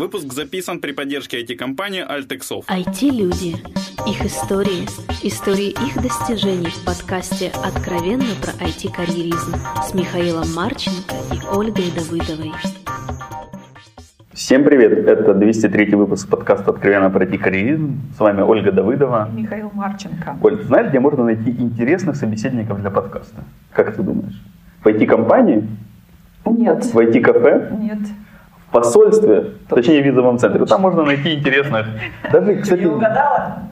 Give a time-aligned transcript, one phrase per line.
[0.00, 2.64] Выпуск записан при поддержке IT-компании Altexov.
[2.68, 3.56] IT-люди.
[4.08, 4.86] Их истории.
[5.22, 12.50] Истории их достижений в подкасте «Откровенно про IT-карьеризм» с Михаилом Марченко и Ольгой Давыдовой.
[14.32, 15.06] Всем привет!
[15.06, 18.00] Это 203 выпуск подкаста «Откровенно про IT-карьеризм».
[18.16, 19.28] С вами Ольга Давыдова.
[19.30, 20.38] Михаил Марченко.
[20.40, 23.44] Оль, знаешь, где можно найти интересных собеседников для подкаста?
[23.74, 24.42] Как ты думаешь?
[24.82, 25.68] В IT-компании?
[26.46, 26.86] Нет.
[26.86, 27.76] В IT-кафе?
[27.78, 27.98] Нет.
[28.70, 29.54] В посольстве?
[29.68, 30.64] Точнее, в визовом центре.
[30.64, 31.86] Там можно найти интересных.
[32.32, 32.82] Даже, кстати...
[32.82, 33.62] Ты угадала?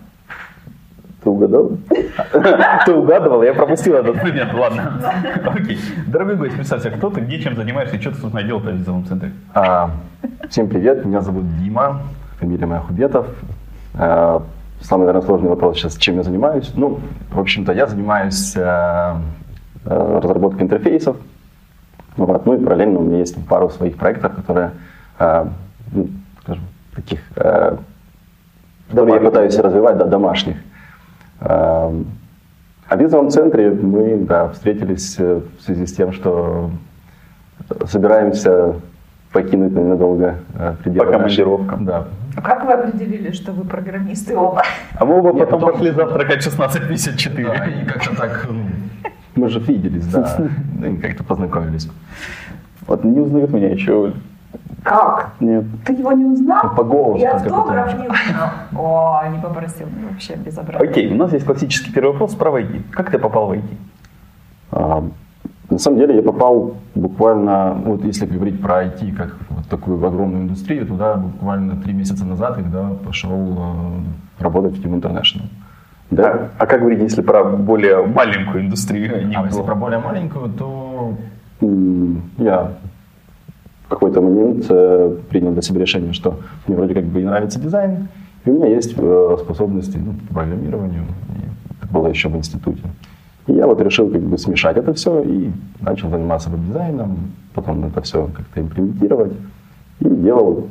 [1.22, 1.70] Ты угадал?
[2.84, 5.00] Ты угадывал, я пропустил этот момент, ладно.
[5.46, 5.78] Окей.
[6.08, 9.06] Дорогой гость, представься, кто ты, где, чем занимаешься и что ты тут надел в визовом
[9.06, 9.30] центре?
[9.55, 9.91] А,
[10.48, 12.02] всем привет, меня зовут Дима,
[12.41, 13.27] фамилия моя Хубетов.
[13.94, 14.42] А,
[14.80, 16.72] самый, наверное, сложный вопрос сейчас, чем я занимаюсь.
[16.74, 16.98] Ну,
[17.30, 19.20] в общем-то, я занимаюсь а,
[19.84, 21.16] разработкой интерфейсов.
[22.19, 22.46] Вот.
[22.46, 24.72] Ну и параллельно у меня есть пару своих проектов, которые,
[25.18, 26.64] скажем,
[26.95, 30.56] таких, которые я пытаюсь развивать, да, домашних.
[31.41, 36.70] А в визовом центре мы да, встретились в связи с тем, что
[37.86, 38.77] собираемся
[39.33, 40.39] покинуть ненадолго
[40.83, 41.84] пределы По командировкам.
[41.84, 42.08] Да.
[42.34, 44.62] А как вы определили, что вы программисты оба?
[44.94, 47.44] А мы оба Нет, потом потом- пошли завтракать 16.54.
[47.44, 48.64] Да, и как-то так, ну,
[49.34, 50.39] мы же виделись, да,
[50.86, 51.91] и как-то познакомились.
[52.86, 54.14] Вот не узнает меня еще.
[54.84, 55.33] Как?
[55.41, 55.64] Нет.
[55.84, 56.74] Ты его не узнал?
[56.77, 58.50] По голосу И автограф не узнал.
[58.77, 59.86] О, не попросил.
[59.86, 60.91] Ну, Вообще безобразие.
[60.91, 62.83] Окей, у нас есть классический первый вопрос про IT.
[62.92, 63.64] Как ты попал в IT?
[64.70, 65.05] А,
[65.70, 70.44] На самом деле я попал буквально, вот если говорить про IT как вот такую огромную
[70.44, 75.42] индустрию, туда буквально три месяца назад, когда пошел э, работать в Team International.
[76.11, 79.30] Да, А, а как говорить, если про более маленькую индустрию?
[79.36, 81.14] а А если про более маленькую, то
[82.39, 82.72] я
[83.89, 87.58] в какой-то момент э, принял для себя решение, что мне вроде как бы и нравится
[87.58, 88.08] дизайн,
[88.45, 92.83] и у меня есть э, способности ну, по программированию, и это было еще в институте.
[93.47, 98.02] И я вот решил как бы смешать это все и начал заниматься веб-дизайном, потом это
[98.02, 99.33] все как-то имплементировать
[100.01, 100.68] и делал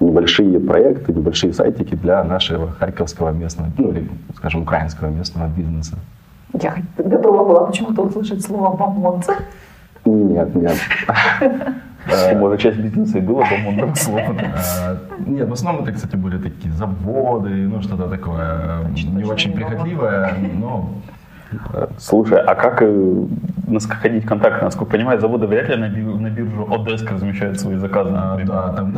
[0.00, 5.96] небольшие проекты, небольшие сайтики для нашего харьковского местного, ну или, скажем, украинского местного бизнеса.
[6.60, 9.24] Я готова была почему-то услышать слово «бомонд».
[10.04, 10.76] Нет, нет.
[12.06, 14.34] Э, Может, часть бизнеса и была по-моему слово.
[14.80, 14.96] А,
[15.26, 20.34] Нет, в основном это, кстати, были такие заводы, ну что-то такое э, не очень прихотливое,
[20.54, 20.90] но
[21.98, 23.26] Слушай, а как э,
[23.72, 24.64] находить контакты?
[24.64, 28.10] Насколько я понимаю, заводы вряд ли на биржу, на биржу Одеск размещают свои заказы.
[28.14, 28.94] а, да, там,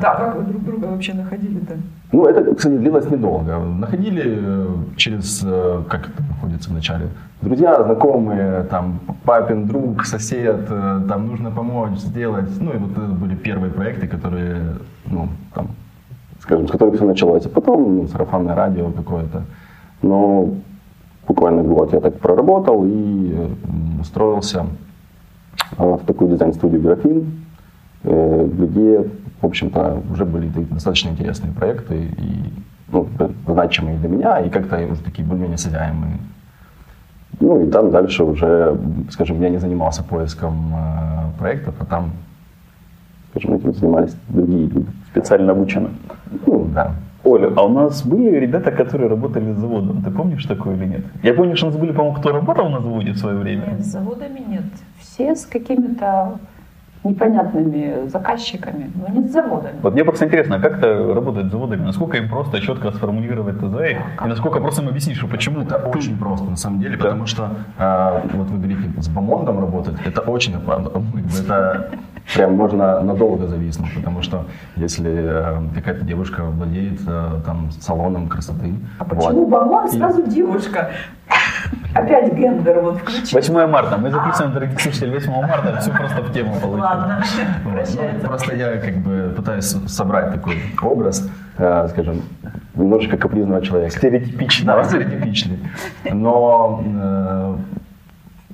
[0.00, 1.74] Да, как вы друг друга вообще находили-то?
[2.12, 3.58] ну это, кстати, длилось недолго.
[3.58, 4.66] Находили э,
[4.96, 7.08] через, э, как это находится вначале,
[7.40, 12.50] друзья, знакомые, там папин друг, сосед, э, там нужно помочь, сделать.
[12.60, 14.76] Ну и вот это были первые проекты, которые,
[15.06, 15.68] ну там,
[16.40, 17.46] скажем, с которых все началось.
[17.46, 19.42] А потом ну, сарафанное радио какое-то.
[20.02, 20.54] Но
[21.26, 23.56] буквально год я так проработал и
[24.00, 24.66] устроился
[25.78, 27.44] э, в такую дизайн-студию «Графин»,
[28.04, 29.08] э, где,
[29.40, 32.52] в общем-то, уже были достаточно интересные проекты и
[32.92, 33.08] ну,
[33.46, 35.58] значимые для меня, и как-то уже такие более-менее.
[37.40, 38.78] Ну и там дальше уже,
[39.10, 42.10] скажем, я не занимался поиском э, проектов, а там,
[43.30, 44.86] скажем, этим занимались другие люди.
[45.10, 45.90] Специально обучены.
[46.46, 46.94] Ну да.
[47.24, 50.02] Оля, а у нас были ребята, которые работали с заводом.
[50.02, 51.04] Ты помнишь такое или нет?
[51.22, 53.66] Я помню, что у нас были, по-моему, кто работал на заводе в свое время.
[53.72, 54.64] Нет, с заводами нет.
[55.00, 56.38] Все с какими-то
[57.04, 59.74] непонятными заказчиками, но не с заводами.
[59.82, 61.82] Вот мне просто интересно, а как это работает с заводами?
[61.82, 63.98] Насколько им просто четко сформулировать ТЗ?
[64.24, 67.50] И насколько просто им объяснить, что почему Это очень просто на самом деле, потому что
[67.78, 70.90] а, вот вы говорите, с бомондом работать, это очень опасно.
[71.40, 71.90] Это
[72.34, 74.46] прям можно надолго зависнуть, потому что
[74.76, 80.90] если э, какая-то девушка владеет э, там салоном красоты, А вот, почему бомонд сразу девушка?
[81.94, 83.38] Опять гендер вот включил.
[83.38, 83.98] 8 марта.
[83.98, 85.78] Мы записываем, дорогие слушатели, 8 марта.
[85.80, 86.80] Все просто в тему получилось.
[86.80, 87.22] Ладно,
[87.64, 87.88] Вот.
[88.22, 91.28] Ну, просто я как бы пытаюсь собрать такой образ,
[91.58, 92.22] э, скажем,
[92.74, 93.96] немножечко капризного человека.
[93.96, 94.66] Стереотипичный.
[94.66, 95.58] Да, стереотипичный.
[96.10, 97.56] Но, э,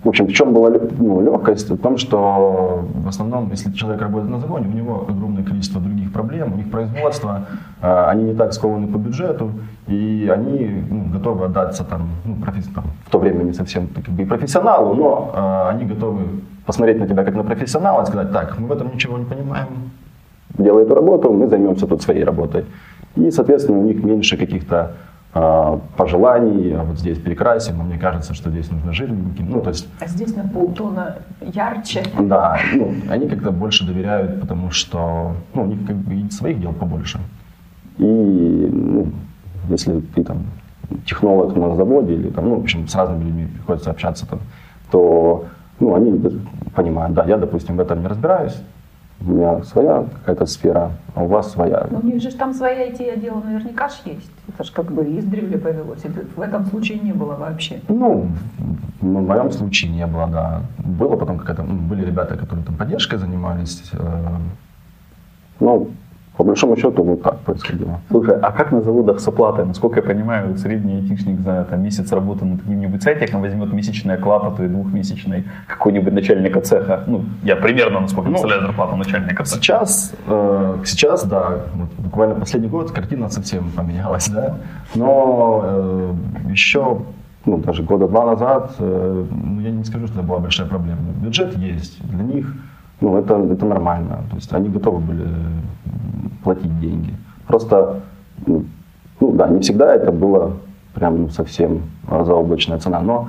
[0.05, 1.71] в общем, в чем была ну, легкость?
[1.71, 6.13] В том, что в основном, если человек работает на заводе, у него огромное количество других
[6.13, 7.47] проблем, у них производство,
[7.83, 9.51] э, они не так скованы по бюджету,
[9.89, 14.15] и они ну, готовы отдаться там, ну, професс- там, в то время не совсем как
[14.15, 16.23] бы, и профессионалу, но э, они готовы
[16.65, 19.67] посмотреть на тебя как на профессионала и сказать, так, мы в этом ничего не понимаем,
[20.59, 22.67] делай эту работу, мы займемся тут своей работой.
[23.17, 24.93] И, соответственно, у них меньше каких-то а,
[25.33, 29.51] пожеланий, а вот здесь перекрасим, но мне кажется, что здесь нужно жирненьким.
[29.51, 32.03] Ну, то есть, А здесь на полтона ярче.
[32.19, 36.73] да, ну, они как-то больше доверяют, потому что ну, у них как бы своих дел
[36.73, 37.19] побольше.
[37.99, 39.09] И ну,
[39.69, 40.39] если ты там
[41.05, 44.41] технолог на заводе или там, ну, в общем, с разными людьми приходится общаться, там,
[44.91, 45.45] то
[45.79, 46.21] ну, они
[46.75, 48.61] понимают, да, я, допустим, в этом не разбираюсь,
[49.21, 51.87] у меня своя какая-то сфера, а у вас своя.
[51.91, 54.31] Ну, у них же там своя IT-отдела наверняка ж есть.
[54.49, 56.05] Это ж как бы издревле повелось.
[56.05, 57.81] Это в этом случае не было вообще.
[57.89, 58.29] Ну,
[59.01, 60.63] в в моем случае не было, да.
[60.79, 63.91] Было потом какая-то, ну, были ребята, которые там поддержкой занимались.
[63.93, 64.37] э,
[65.61, 65.89] Ну,
[66.39, 68.01] по большому счету, вот так происходило.
[68.11, 69.67] Слушай, а как на заводах с оплатой?
[69.67, 74.45] Насколько я понимаю, средний айтишник за там, месяц работы над каким-нибудь сайтиком возьмет месячный оклад,
[74.45, 77.03] а то и двухмесячный какой-нибудь начальника цеха.
[77.09, 79.61] Ну, я примерно, насколько Ну, представляю зарплату начальника цеха.
[79.61, 84.59] Сейчас, э, сейчас, да, вот буквально последний год картина совсем поменялась, да.
[84.95, 86.13] Но э,
[86.53, 86.99] еще,
[87.47, 91.01] ну, даже года два назад, э, ну, я не скажу, что это была большая проблема.
[91.21, 92.55] Бюджет есть для них,
[93.01, 94.25] ну, это, это нормально.
[94.31, 95.27] То есть они готовы были
[96.43, 97.15] платить деньги.
[97.47, 98.01] Просто,
[98.47, 98.65] ну,
[99.21, 100.53] ну да, не всегда это было
[100.95, 103.01] прям совсем заоблачная цена.
[103.01, 103.29] Но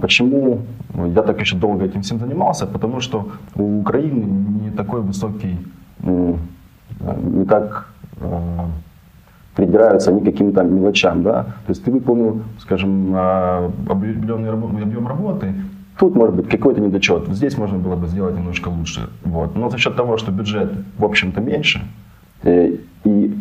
[0.00, 0.58] почему
[0.94, 2.66] я так еще долго этим всем занимался?
[2.66, 4.24] Потому что у Украины
[4.64, 5.58] не такой высокий,
[6.02, 6.34] э,
[7.22, 7.88] не так
[8.20, 8.40] э,
[9.54, 11.42] придираются они каким-то мелочам, да.
[11.66, 14.50] То есть ты выполнил, скажем, э, определенный
[14.82, 15.54] объем работы,
[15.98, 19.08] тут может быть какой-то недочет, здесь можно было бы сделать немножко лучше.
[19.24, 19.56] Вот.
[19.56, 21.82] Но за счет того, что бюджет, в общем-то, меньше,
[22.42, 23.34] э, и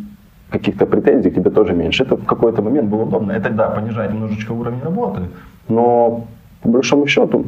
[0.50, 3.32] каких-то претензий тебе тоже меньше, это в какой-то момент было удобно.
[3.32, 5.22] Это, да, понижает немножечко уровень работы,
[5.70, 6.28] но
[6.62, 7.46] по большому счету,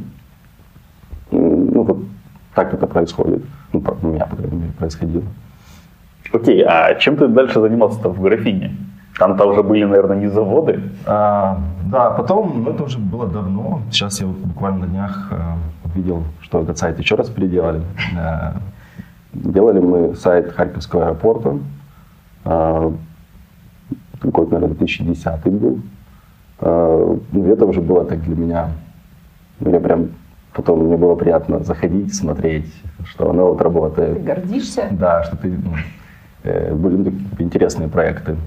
[1.31, 1.97] ну, вот
[2.55, 3.43] так это происходит.
[3.73, 5.23] Ну, у меня, по крайней мере, происходило.
[6.31, 8.75] Окей, а чем ты дальше занимался-то в графине?
[9.17, 10.81] Там-то уже были, наверное, не заводы.
[11.05, 13.81] А, да, потом, ну это уже было давно.
[13.91, 15.37] Сейчас я вот буквально на днях э,
[15.85, 17.81] увидел, что этот сайт еще раз переделали.
[18.17, 18.53] Э,
[19.33, 21.59] делали мы сайт Харьковского аэропорта.
[22.45, 22.91] Э,
[24.23, 25.79] год, наверное, 2010 был.
[26.61, 28.67] Э, ну, это уже было так для меня.
[29.59, 30.07] ну, Я прям
[30.53, 32.73] потом мне было приятно заходить, смотреть,
[33.05, 34.23] что оно вот Ты работает.
[34.23, 34.87] гордишься?
[34.91, 35.73] Да, что ты, ну,
[36.43, 38.37] э, были такие интересные проекты.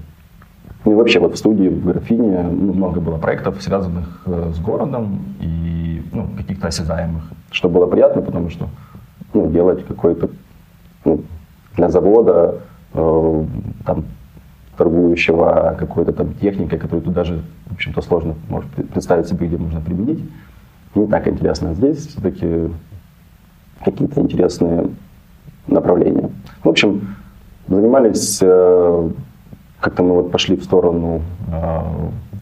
[0.87, 4.59] Ну и вообще вот в студии в Графине ну, много было проектов, связанных э, с
[4.61, 7.23] городом и ну, каких-то осязаемых.
[7.51, 8.69] Что было приятно, потому что
[9.33, 10.29] ну, делать какой-то
[11.03, 11.23] ну,
[11.75, 12.61] для завода,
[12.93, 13.45] э,
[13.85, 14.05] там,
[14.77, 19.81] торгующего какой-то там техникой, которую тут даже, в общем-то, сложно может, представить себе, где можно
[19.81, 20.23] применить.
[20.95, 21.73] Не так интересно.
[21.73, 22.69] Здесь все-таки
[23.83, 24.87] какие-то интересные
[25.67, 26.29] направления.
[26.63, 27.13] В общем,
[27.67, 29.09] занимались, э,
[29.79, 31.21] как-то мы вот пошли в сторону
[31.51, 31.81] э,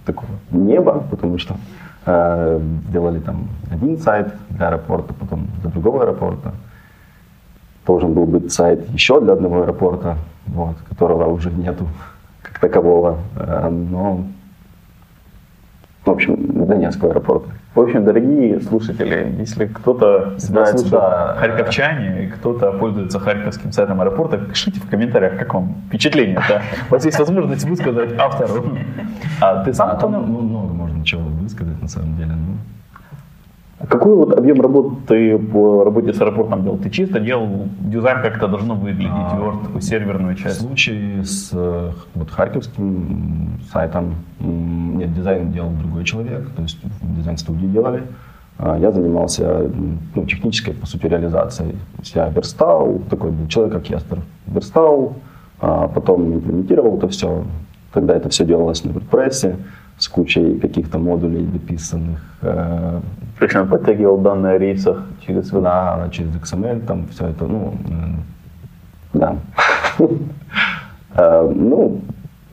[0.06, 1.56] такого неба, потому что
[2.06, 2.60] э,
[2.92, 6.54] делали там один сайт для аэропорта, потом для другого аэропорта.
[7.86, 10.18] Должен был быть сайт еще для одного аэропорта,
[10.48, 11.88] вот, которого уже нету
[12.42, 13.18] как такового.
[13.36, 14.24] Э, но,
[16.06, 17.50] в общем, для Донецкого аэропорта.
[17.76, 21.36] В общем, дорогие слушатели, если кто-то это слушает да.
[21.38, 26.40] харьковчане, и кто-то пользуется харьковским сайтом аэропорта, пишите в комментариях, как вам впечатление.
[26.90, 28.64] У вас есть возможность высказать автору.
[29.42, 32.32] А ты сам А там ну, много можно чего высказать на самом деле.
[32.32, 32.56] Ну,
[33.78, 36.78] Какой вот объем работы ты по работе с аэропортом делал?
[36.78, 40.62] Ты чисто делал дизайн, как это должно выглядеть, А, верстку, серверную В часть?
[40.62, 41.52] случае с
[42.16, 48.04] вот, харьковским сайтом, нет, дизайн делал другой человек, то есть в дизайн-студии делали.
[48.58, 49.70] А Я занимался
[50.16, 51.76] ну, технической, по сути, реализацией.
[52.14, 54.20] Я верстал, такой был человек, оркестр.
[54.48, 55.16] Верстал,
[55.60, 57.44] а потом имплементировал это все.
[57.92, 59.58] Тогда это все делалось на WordPress
[59.98, 62.20] с кучей каких-то модулей дописанных.
[62.42, 63.00] э,
[63.40, 68.24] Причем подтягивал данные о рейсах через на, через XML, там все это, ну, м,
[69.14, 69.36] да.
[71.18, 72.02] Э, Ну,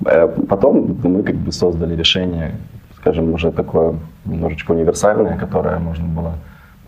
[0.06, 2.52] э, потом мы как бы создали решение,
[2.96, 3.94] скажем, уже такое
[4.25, 6.34] немножечко универсальное, которое можно было,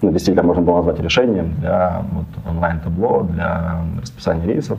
[0.03, 4.79] ну, действительно можно было назвать решением для вот, онлайн-табло, для расписания рейсов.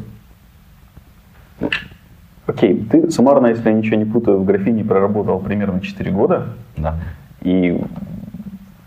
[2.47, 6.49] Окей, ты суммарно, если я ничего не путаю, в графине проработал примерно 4 года.
[6.77, 6.95] Да.
[7.41, 7.81] И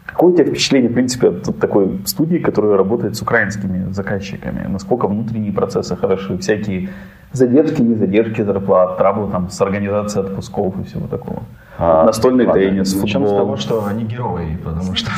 [0.07, 4.67] какое у тебя впечатление, в принципе, от такой студии, которая работает с украинскими заказчиками?
[4.69, 6.91] Насколько внутренние процессы хороши, всякие
[7.33, 11.43] задержки, не задержки зарплат, траблы там с организацией отпусков и всего такого?
[11.79, 13.39] А, Настольный ладно, теннис, Начнем с футбол.
[13.39, 15.11] того, что они герои, потому что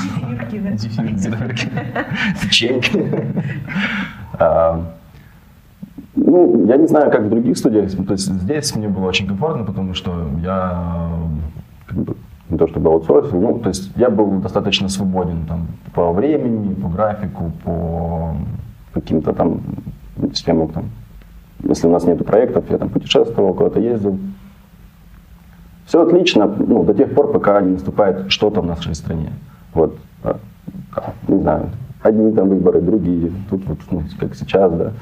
[2.43, 3.07] печеньки.
[4.43, 4.83] А,
[6.23, 7.91] Ну, я не знаю, как в других студиях.
[8.07, 11.09] То есть здесь мне было очень комфортно, потому что я
[12.51, 16.89] не то чтобы аутсорсил, ну, то есть я был достаточно свободен там, по времени, по
[16.89, 18.35] графику, по
[18.93, 19.61] каким-то там,
[20.49, 20.91] мог там,
[21.63, 24.19] если у нас нет проектов, я там путешествовал, куда-то ездил.
[25.87, 29.33] Все отлично, ну, до тех пор, пока не наступает что-то в нашей стране.
[29.73, 30.39] Вот, а,
[31.29, 31.71] не знаю,
[32.03, 34.93] одни там выборы, другие, тут вот, ну, как сейчас, да.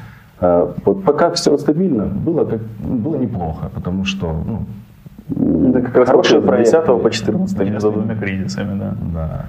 [0.41, 4.37] А, вот пока все стабильно, было, как, было неплохо, потому что
[5.29, 6.69] ну, это как раз хороший проект.
[6.69, 8.95] С 10 по 14 между двумя кризисами, да.
[9.15, 9.45] да.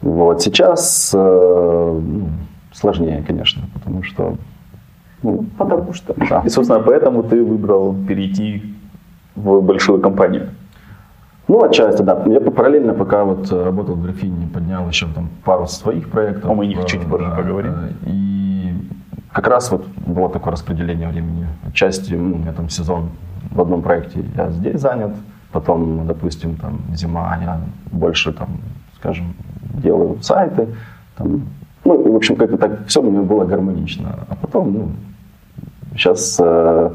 [0.00, 1.18] Вот сейчас э,
[2.02, 2.28] ну,
[2.72, 4.36] сложнее, конечно, потому что...
[5.22, 6.14] Ну, потому что...
[6.28, 6.42] Да.
[6.44, 8.74] И, собственно, поэтому ты выбрал перейти
[9.36, 10.48] в большую компанию.
[11.46, 12.22] Ну, отчасти, да.
[12.26, 16.50] Я параллельно, пока вот работал в Графине, поднял еще там пару своих проектов.
[16.50, 17.74] А мы о них чуть позже да, поговорим.
[18.06, 18.31] И
[19.32, 21.46] как раз вот было такое распределение времени.
[21.72, 23.10] Части, ну, у меня там сезон
[23.50, 25.12] в одном проекте я здесь занят,
[25.50, 27.60] потом, допустим, там зима, я
[27.90, 28.60] больше там,
[28.96, 29.34] скажем,
[29.74, 30.68] делаю сайты,
[31.16, 31.42] там,
[31.84, 34.18] ну, и, в общем, как-то так все у меня было гармонично.
[34.28, 34.92] А потом, ну,
[35.96, 36.90] сейчас э,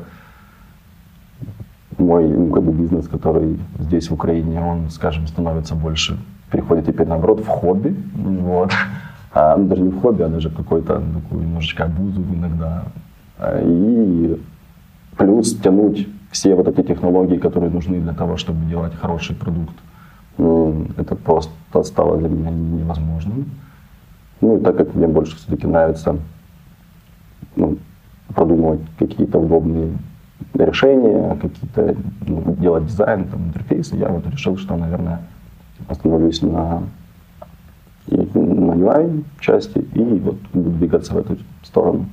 [1.98, 6.17] мой ну, как бы бизнес, который здесь, в Украине, он, скажем, становится больше,
[6.51, 8.72] переходит теперь, наоборот, в хобби, вот.
[9.31, 12.84] А, ну, даже не в хобби, а даже какой-то такую немножечко обузу иногда.
[13.38, 14.39] А, и
[15.17, 19.75] плюс тянуть все вот эти технологии, которые нужны для того, чтобы делать хороший продукт,
[20.38, 21.51] ну, это просто
[21.84, 23.46] стало для меня невозможным.
[24.39, 26.17] Ну и так как мне больше все-таки нравится
[27.55, 27.77] ну,
[28.34, 29.98] продумывать какие-то удобные
[30.53, 31.96] решения, какие-то
[32.27, 35.22] ну, делать дизайн, там, интерфейсы, я вот решил, что, наверное,
[35.88, 36.84] остановлюсь на,
[38.77, 42.05] на UI части и вот двигаться в эту сторону.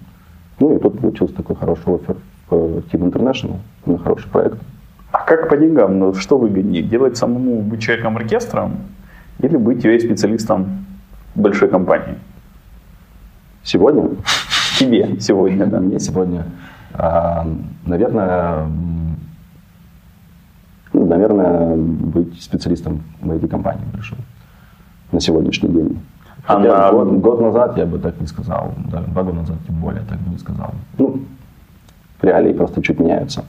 [0.58, 2.16] Ну и тут получился такой хороший офер
[2.50, 4.58] Team International на хороший проект.
[5.12, 5.98] А как по деньгам?
[5.98, 6.82] Ну, что выгоднее?
[6.82, 8.76] Делать самому быть человеком-оркестром
[9.38, 10.86] или быть UA-специалистом
[11.34, 12.16] большой компании?
[13.62, 14.10] Сегодня?
[14.78, 15.80] Тебе сегодня, да.
[15.80, 16.46] Мне сегодня.
[16.92, 17.46] А,
[17.86, 18.66] наверное,
[20.92, 24.18] ну, наверное, быть специалистом в этой компании решил
[25.12, 26.00] на сегодняшний день.
[26.46, 26.90] А на...
[26.90, 30.18] год, год назад я бы так не сказал, да, два года назад тем более так
[30.18, 30.74] бы не сказал.
[30.98, 31.20] Ну,
[32.20, 33.44] реалии просто чуть меняются.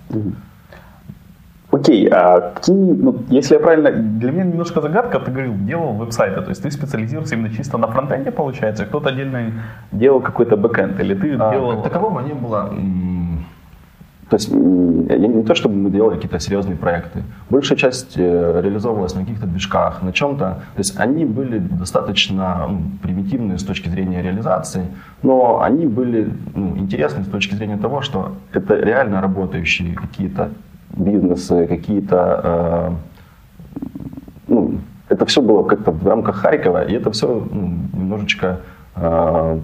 [1.72, 6.42] Окей, а какие, ну, если я правильно, для меня немножко загадка, ты говорил, делал веб-сайты,
[6.42, 9.52] то есть ты специализировался именно чисто на фронтенде, получается, кто-то отдельно
[9.92, 11.82] делал какой-то бэкэнд, или ты а, делал...
[11.82, 12.74] Как такового не было.
[14.30, 17.24] То есть не то, чтобы мы делали какие-то серьезные проекты.
[17.52, 20.46] Большая часть э, реализовывалась на каких-то движках, на чем-то.
[20.46, 24.88] То есть они были достаточно ну, примитивные с точки зрения реализации,
[25.22, 30.50] но они были ну, интересны с точки зрения того, что это реально работающие какие-то
[30.98, 32.42] бизнесы, какие-то...
[32.44, 32.92] Э,
[34.48, 38.62] ну, это все было как-то в рамках Харькова, и это все ну, немножечко...
[38.96, 39.60] Э,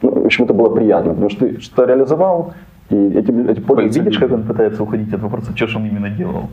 [0.00, 2.54] ну, в общем, это было приятно, потому что ты что-то реализовал,
[2.90, 4.04] и эти, эти пользователи...
[4.04, 6.50] Видишь, как он пытается уходить от вопроса, что же он именно делал?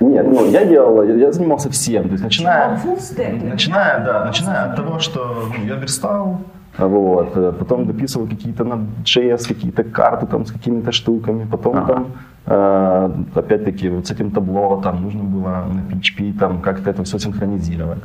[0.00, 2.04] Нет, ну я делал, я, я занимался всем.
[2.04, 2.80] То есть начиная,
[3.42, 6.40] начиная, да, начиная от того, что ну, я верстал,
[6.78, 11.92] вот, э, потом дописывал какие-то на JS, какие-то карты там с какими-то штуками, потом ага.
[11.92, 12.06] там
[12.46, 17.18] э, опять-таки вот с этим табло там нужно было на PHP там как-то это все
[17.18, 17.98] синхронизировать.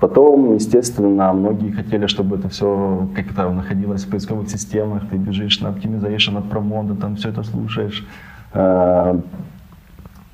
[0.00, 5.68] Потом, естественно, многие хотели, чтобы это все как-то находилось в поисковых системах, ты бежишь на
[5.68, 8.06] Optimization от промода, там все это слушаешь,
[8.54, 9.20] э,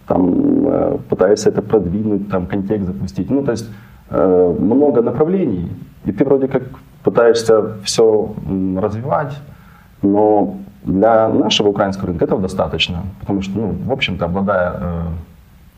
[0.07, 3.31] там э, пытаешься это продвинуть, там контекст запустить.
[3.31, 3.71] Ну, то есть
[4.09, 5.71] э, много направлений,
[6.05, 6.63] и ты вроде как
[7.05, 8.35] пытаешься все
[8.77, 9.37] развивать,
[10.03, 14.81] но для нашего украинского рынка этого достаточно, потому что, ну, в общем-то, обладая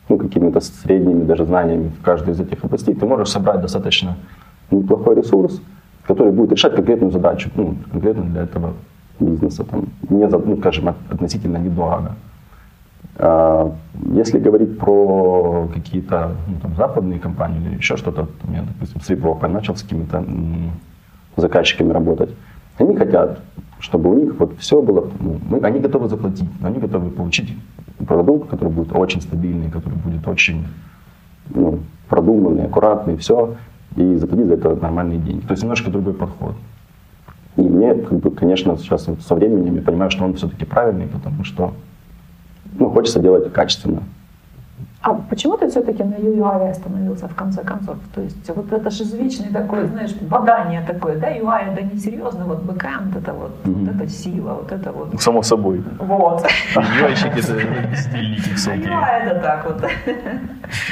[0.09, 4.17] ну, какими-то средними даже знаниями в каждой из этих областей, ты можешь собрать достаточно
[4.71, 5.61] неплохой ресурс,
[6.05, 8.73] который будет решать конкретную задачу, ну, конкретно для этого
[9.19, 12.15] бизнеса, там, не, ну, скажем, относительно недорого.
[13.17, 13.71] А,
[14.11, 19.49] если говорить про какие-то ну, там, западные компании или еще что-то, я, допустим, с Европой
[19.49, 20.25] начал с какими-то
[21.37, 22.29] заказчиками работать,
[22.77, 23.39] они хотят,
[23.83, 27.53] чтобы у них вот все было, ну, мы, они готовы заплатить, но они готовы получить
[28.07, 30.65] продукт, который будет очень стабильный, который будет очень
[31.53, 33.55] ну, продуманный, аккуратный, все,
[33.97, 35.45] и заплатить за это нормальные деньги.
[35.45, 36.55] То есть немножко другой подход.
[37.57, 41.43] И мне, как бы, конечно, сейчас со временем я понимаю, что он все-таки правильный, потому
[41.43, 41.73] что
[42.79, 44.03] ну, хочется делать качественно.
[45.03, 47.97] А почему ты все-таки на UI остановился в конце концов?
[48.15, 52.45] То есть вот это же извечный такой, знаешь, бадание такое, да, UI это не серьезно,
[52.45, 53.85] вот бэкэнд это вот, mm-hmm.
[53.85, 55.21] вот это сила, вот это вот.
[55.21, 55.83] Само собой.
[55.99, 56.45] Вот.
[56.75, 58.93] UI-щики это бездельники всякие.
[58.93, 59.83] UI это так вот.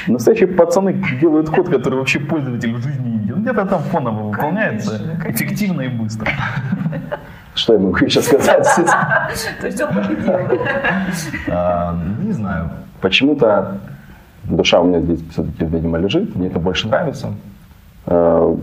[0.07, 3.37] Настоящие пацаны делают код, который вообще пользователь в жизни не видел.
[3.37, 6.29] Где-то там фоново выполняется, Конечно, эффективно и быстро.
[7.55, 8.67] Что я могу еще сказать?
[9.61, 10.33] То есть он победил.
[11.47, 12.71] А, Не знаю.
[12.99, 13.79] Почему-то
[14.43, 16.35] душа у меня здесь все-таки, видимо, лежит.
[16.35, 17.33] Мне это больше нравится.
[18.05, 18.55] Э,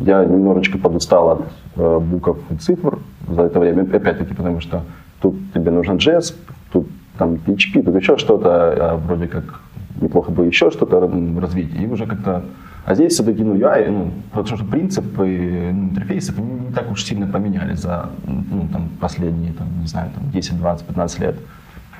[0.00, 1.42] Я немножечко подустал от
[1.76, 3.82] э, букв и цифр за это время.
[3.82, 4.82] Опять-таки, потому что
[5.20, 6.34] тут тебе нужен JS,
[6.72, 9.60] тут там PHP, тут еще что-то, а вроде как
[10.00, 11.00] неплохо бы еще что-то
[11.40, 11.70] развить.
[11.78, 12.42] И уже как-то...
[12.86, 17.04] А здесь все-таки, ну, UI, ну, потому что принципы ну, интерфейсов они не так уж
[17.04, 21.36] сильно поменялись за, ну, там, последние, там, не знаю, там, 10, 20, 15 лет.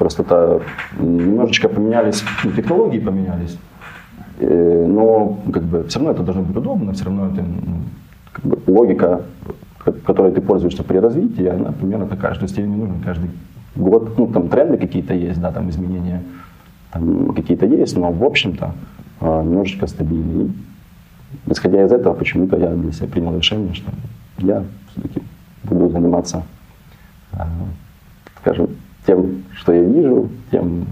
[0.01, 0.63] Просто
[0.99, 3.59] немножечко поменялись, ну, технологии поменялись,
[4.41, 7.83] Э, но как бы все равно это должно быть удобно, все равно это ну,
[8.33, 9.21] как бы, логика,
[9.77, 13.29] ко- которой ты пользуешься при развитии, она примерно такая, что тебе не нужно каждый
[13.77, 16.23] год, ну там тренды какие-то есть, да, там изменения
[16.91, 18.73] там какие-то есть, но в общем-то
[19.21, 20.53] э, немножечко стабильнее.
[21.47, 23.91] Исходя из этого, почему-то я для себя принял решение, что
[24.39, 25.21] я все-таки
[25.65, 26.45] буду заниматься,
[27.35, 27.43] э,
[28.41, 28.71] скажем,
[29.07, 30.87] тем, что я вижу, тем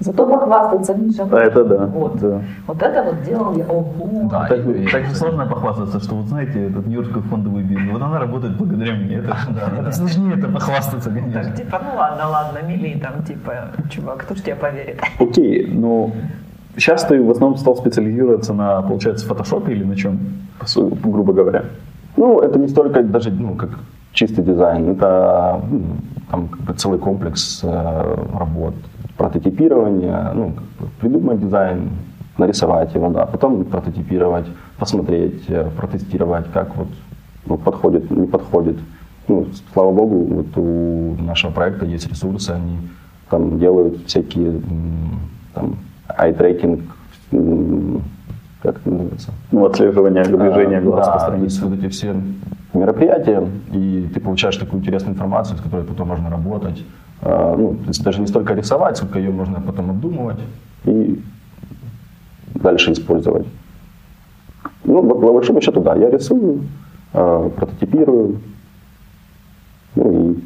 [0.00, 1.26] Зато похвастаться, Миша.
[1.30, 1.86] А это да.
[1.86, 2.18] Вот.
[2.20, 2.42] да.
[2.66, 3.64] Вот это вот делал я.
[3.64, 4.28] Ого.
[4.30, 8.02] Да, Так, и- так же сложно похвастаться, что вот знаете, этот Нью-Йоркский фондовый биржа, вот
[8.02, 9.16] она работает благодаря мне.
[9.16, 9.34] Это,
[9.80, 11.44] это сложнее это похвастаться, конечно.
[11.44, 13.52] Так, типа, ну ладно, ладно, мили, там, типа,
[13.88, 15.00] чувак, кто ж тебе поверит?
[15.18, 16.12] Окей, ну
[16.76, 20.18] сейчас ты в основном стал специализироваться на, получается, фотошопе или на чем,
[21.02, 21.64] грубо говоря?
[22.16, 23.70] Ну, это не столько даже, ну, как
[24.12, 25.62] чистый дизайн, это
[26.30, 28.74] там как бы целый комплекс э, работ.
[29.16, 31.90] Прототипирование, ну, как бы придумать дизайн,
[32.38, 34.46] нарисовать его, да, потом прототипировать,
[34.78, 36.88] посмотреть, э, протестировать, как вот
[37.46, 38.76] ну, подходит, не подходит.
[39.28, 42.76] Ну, слава богу, вот у нашего проекта есть ресурсы, они
[43.30, 44.60] там делают всякие
[45.54, 45.76] там
[47.32, 48.02] м,
[48.62, 49.30] как это называется?
[49.52, 51.66] Ну, отслеживание движения А, глаз да, по странице.
[51.66, 52.14] вот эти все
[52.74, 56.84] мероприятия, и ты получаешь такую интересную информацию, с которой потом можно работать.
[57.22, 60.40] А, Ну, то есть даже не столько рисовать, сколько ее можно потом обдумывать
[60.84, 61.22] и
[62.54, 63.46] дальше использовать.
[64.84, 66.60] Ну, по большому счету, да, я рисую,
[67.12, 68.40] а, прототипирую,
[69.94, 70.38] ну и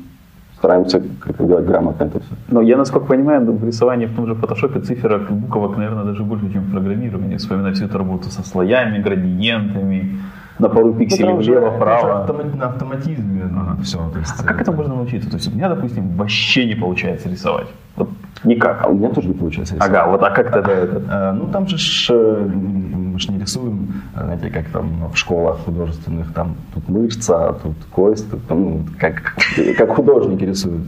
[0.59, 2.35] стараемся как-то делать грамотно это все.
[2.49, 6.53] Но я, насколько понимаю, в рисовании в том же фотошопе циферок, буквок, наверное, даже больше,
[6.53, 7.37] чем в программировании.
[7.37, 10.19] Вспоминаю всю эту работу со слоями, градиентами,
[10.59, 12.27] на пару пикселей влево-вправо.
[12.57, 13.45] на автоматизме
[13.83, 13.99] все.
[14.13, 15.31] То есть, А как это можно научиться?
[15.31, 17.69] То есть у меня, допустим, вообще не получается рисовать.
[17.97, 18.11] Вот
[18.45, 18.85] никак.
[18.85, 19.97] А у меня тоже не получается рисовать.
[19.97, 21.03] Ага, вот а как тогда это?
[21.11, 25.17] Э, Ну, там же ж, э, мы ж не рисуем, э, знаете, как там в
[25.17, 29.35] школах художественных, там тут мышца, тут кость, тут, ну, как,
[29.77, 30.83] как художники рисуют.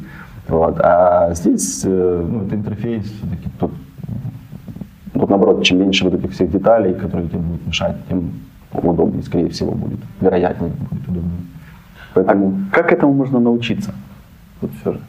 [0.49, 0.81] Вот.
[0.81, 3.71] А здесь, э, ну, это интерфейс, все-таки тут,
[5.13, 8.33] тут, наоборот, чем меньше вот этих всех деталей, которые тебе будут мешать, тем
[8.73, 11.41] удобнее, скорее всего, будет, вероятнее будет удобнее.
[12.15, 13.95] Поэтому Как этому можно научиться?
[14.61, 15.01] Вот все же.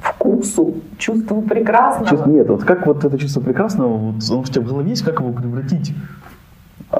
[0.00, 2.08] Вкусу, чувству прекрасного.
[2.08, 5.02] Чувство- нет, вот как вот это чувство прекрасного, вот он у тебя в голове есть,
[5.04, 5.94] как его превратить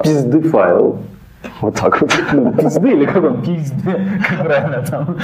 [0.03, 0.99] пизды файл?
[1.61, 2.13] вот так вот.
[2.33, 5.17] Ну, пизды или как он, пизды, как правильно там.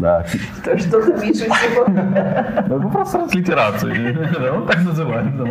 [0.00, 0.24] Да,
[0.64, 2.64] То, что ты Миша сегодня.
[2.68, 4.16] Ну, просто транслитерацию.
[4.40, 5.46] Да, Он так называется.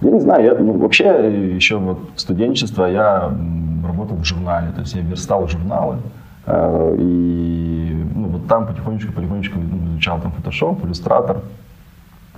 [0.00, 3.32] Я не знаю, я, ну, вообще э, еще вот студенчество я
[3.86, 5.98] работал в журнале, то есть я верстал журналы,
[6.46, 11.38] э, и ну, вот там потихонечку-потихонечку ну, изучал там Photoshop, Illustrator.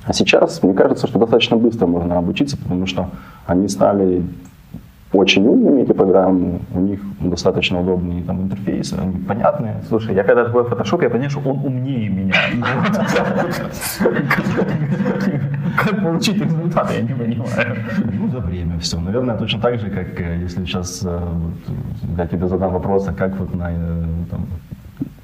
[0.05, 3.11] А сейчас, мне кажется, что достаточно быстро можно обучиться, потому что
[3.47, 4.23] они стали
[5.17, 9.83] очень умными, эти программы, у них достаточно удобные там интерфейсы, они понятные.
[9.89, 12.35] Слушай, я когда такой фотошоп, я понимаю, что он умнее меня.
[15.77, 17.77] Как получить результат, я не понимаю.
[18.19, 18.99] Ну, за время все.
[19.01, 21.21] Наверное, точно так же, как э, если сейчас э,
[22.17, 24.05] я тебе задам вопрос, а как вот на э,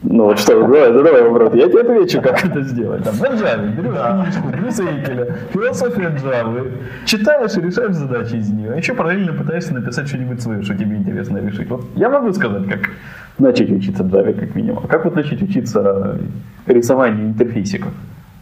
[0.02, 1.54] Ну вот что, давай, задавай вопрос.
[1.54, 3.04] Я тебе отвечу, как это сделать.
[3.04, 6.70] Там, на Java берешь книжку Брюса Эйкеля, философия Java,
[7.06, 8.72] читаешь и решаешь задачи из нее.
[8.72, 11.70] А еще параллельно пытаешься написать что-нибудь свое, что тебе интересно решить.
[11.70, 12.90] Вот я могу сказать, как
[13.38, 14.85] начать учиться Java, как минимум.
[14.85, 16.18] А Как вот начать учиться
[16.66, 17.92] рисованию интерфейсиков?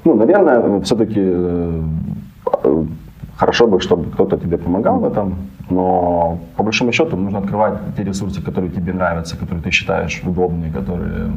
[0.05, 1.21] Ну, наверное, все-таки
[3.37, 5.37] хорошо бы, чтобы кто-то тебе помогал в этом,
[5.71, 10.71] но по большому счету нужно открывать те ресурсы, которые тебе нравятся, которые ты считаешь удобные,
[10.73, 11.31] которые,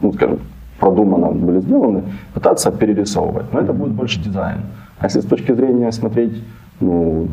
[0.00, 0.38] ну, скажем,
[0.78, 2.02] продуманно были сделаны,
[2.34, 3.52] пытаться перерисовывать.
[3.52, 4.58] Но это будет больше дизайн.
[4.98, 6.42] А если с точки зрения смотреть
[6.80, 7.28] ну,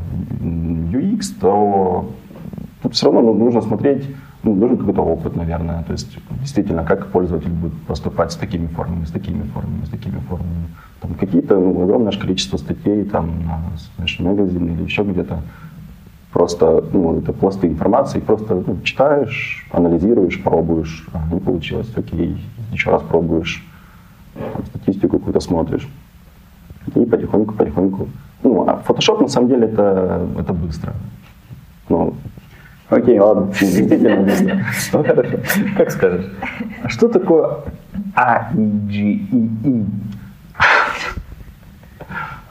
[0.91, 2.12] UX, то
[2.84, 4.06] тут все равно ну, нужно смотреть,
[4.45, 5.84] ну, нужен какой-то опыт, наверное.
[5.84, 10.19] То есть действительно, как пользователь будет поступать с такими формами, с такими формами, с такими
[10.19, 10.67] формами.
[11.01, 13.60] Там какие-то ну, огромное количество статей там на
[13.95, 15.39] знаешь, магазине или еще где-то.
[16.31, 22.38] Просто ну, это пласты информации, просто ну, читаешь, анализируешь, пробуешь, а, не получилось, окей,
[22.71, 23.65] еще раз пробуешь,
[24.34, 25.88] там, статистику какую-то смотришь.
[26.93, 28.08] И потихоньку, потихоньку.
[28.43, 30.93] Ну, а Photoshop на самом деле это, это быстро.
[31.89, 32.13] Ну,
[32.89, 34.27] Окей, ладно, действительно.
[34.93, 35.37] Ну, хорошо.
[35.77, 36.25] Как скажешь.
[36.83, 37.57] А что такое
[38.15, 39.85] AIGEE?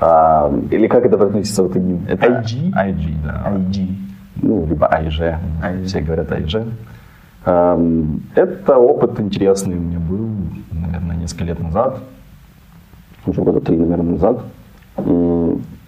[0.00, 2.04] А, или как это произносится вот одним?
[2.08, 2.72] это IG?
[2.72, 3.52] IG, да.
[3.56, 3.88] IG.
[4.42, 5.20] ну, либо АИЖ,
[5.62, 5.84] AIG.
[5.84, 6.56] все говорят АИЖ.
[7.46, 10.28] Эм, Это опыт интересный у меня был,
[10.72, 12.00] наверное, несколько лет назад,
[13.26, 14.42] уже года три, наверное, назад.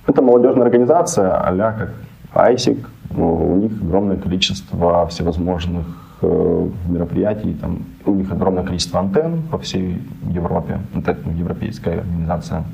[0.07, 1.91] Это молодежная организация, а как
[2.35, 2.79] ISIC.
[3.11, 5.87] Ну, У них огромное количество всевозможных
[6.23, 10.81] э, мероприятий, там, у них огромное количество антенн по всей Европе.
[10.95, 12.65] Это ну, европейская организация.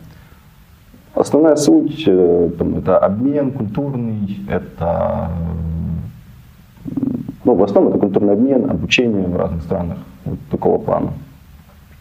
[1.15, 5.31] Основная суть э, там, это обмен культурный, это
[7.45, 11.13] ну, в основном это культурный обмен, обучение в разных странах вот такого плана.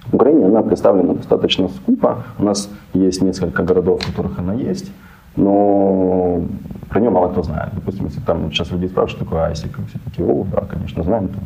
[0.05, 2.23] В Украине она представлена достаточно скупо.
[2.37, 4.91] У нас есть несколько городов, в которых она есть,
[5.35, 6.41] но
[6.91, 7.69] про нее мало кто знает.
[7.73, 11.29] Допустим, если там сейчас людей спрашивают, что такое ISIC, все такие, о, да, конечно, знаем,
[11.29, 11.39] то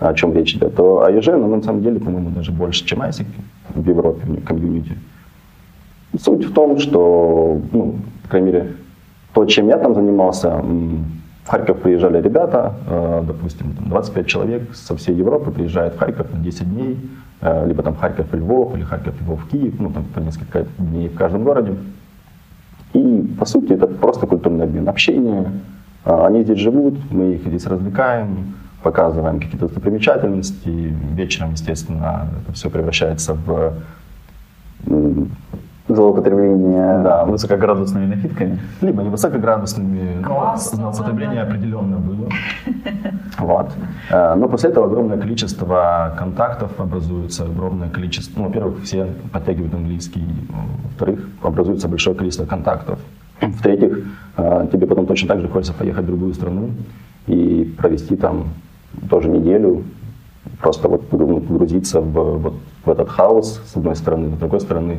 [0.00, 3.26] о чем речь идет, то АЕЖ, она на самом деле, по-моему, даже больше, чем ISIC
[3.74, 4.96] в Европе, в комьюнити.
[6.18, 8.76] Суть в том, что, ну, по крайней мере,
[9.34, 10.62] то, чем я там занимался,
[11.44, 16.32] в Харьков приезжали ребята, э, допустим, там 25 человек со всей Европы приезжают в Харьков
[16.32, 16.96] на 10 дней,
[17.42, 21.08] э, либо там Харьков и Львов, или Харьков, Львов, Киев, ну там по несколько дней
[21.08, 21.74] в каждом городе.
[22.94, 25.50] И по сути это просто культурный обмен, общение.
[26.04, 30.68] А, Они здесь живут, мы их здесь развлекаем, показываем какие-то достопримечательности.
[31.14, 33.74] Вечером, естественно, это все превращается в
[35.88, 37.24] Злоупотребление Да.
[37.24, 38.58] высокоградусными напитками.
[38.82, 41.50] либо невысокоградусными, но, Классно, но употребление да.
[41.50, 42.28] определенно было.
[43.38, 43.70] Вот.
[44.10, 50.24] Э, Но после этого огромное количество контактов образуется, огромное количество, ну, во-первых, все подтягивают английский,
[50.84, 52.98] во-вторых, образуется большое количество контактов.
[53.40, 54.04] В-третьих,
[54.36, 56.70] э, тебе потом точно так же хочется поехать в другую страну
[57.28, 58.48] и провести там
[59.08, 59.84] тоже неделю,
[60.60, 64.98] просто вот погрузиться в, вот, в этот хаос, с одной стороны, с другой стороны,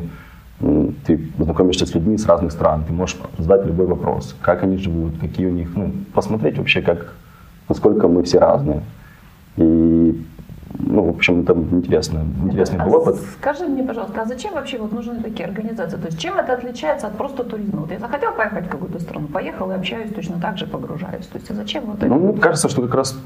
[0.60, 5.14] ты знакомишься с людьми с разных стран, ты можешь задать любой вопрос, как они живут,
[5.20, 7.14] какие у них, ну, посмотреть вообще, как,
[7.68, 8.82] насколько мы все разные.
[9.56, 9.62] И,
[10.90, 13.16] ну, в общем, это интересно, интересный был А опыт.
[13.40, 15.96] Скажи мне, пожалуйста, а зачем вообще вот нужны такие организации?
[15.96, 17.80] То есть чем это отличается от просто туризма?
[17.80, 21.26] Вот я захотел поехать в какую-то страну, поехал и общаюсь точно так же, погружаюсь.
[21.26, 22.06] То есть а зачем вот это?
[22.06, 23.16] Ну, мне кажется, что как раз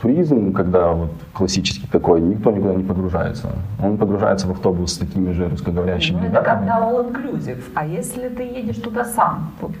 [0.00, 3.48] туризм, когда вот классический такой, никто никуда не погружается.
[3.82, 6.58] Он погружается в автобус с такими же русскоговорящими Ну, это ребятами.
[6.58, 7.62] когда all inclusive.
[7.74, 9.50] А если ты едешь туда сам?
[9.60, 9.72] Вот,